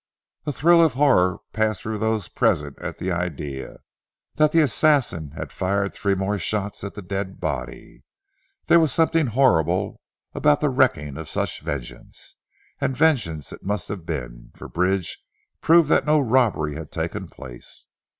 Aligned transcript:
A 0.47 0.51
thrill 0.51 0.81
of 0.81 0.93
horror 0.93 1.41
passed 1.53 1.83
through 1.83 1.99
those 1.99 2.27
present 2.27 2.75
at 2.79 2.97
the 2.97 3.11
idea, 3.11 3.81
that 4.33 4.51
the 4.51 4.61
assassin 4.61 5.29
had 5.37 5.51
fired 5.51 5.93
three 5.93 6.15
more 6.15 6.39
shots 6.39 6.83
at 6.83 6.95
the 6.95 7.03
dead 7.03 7.39
body. 7.39 8.03
There 8.65 8.79
was 8.79 8.91
something 8.91 9.27
horrible 9.27 10.01
about 10.33 10.59
the 10.59 10.69
wreaking 10.71 11.17
of 11.19 11.29
such 11.29 11.61
vengeance. 11.61 12.35
And 12.79 12.97
vengeance 12.97 13.53
it 13.53 13.61
must 13.61 13.89
have 13.89 14.03
been, 14.07 14.49
for 14.55 14.67
Bridge 14.67 15.19
proved 15.61 15.89
that 15.89 16.07
no 16.07 16.19
robbery 16.19 16.73
had 16.73 16.91
taken 16.91 17.27
place. 17.27 17.85